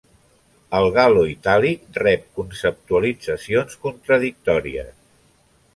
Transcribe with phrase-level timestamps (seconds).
[0.77, 4.95] El gal·loitàlic rep conceptualitzacions contradictòries.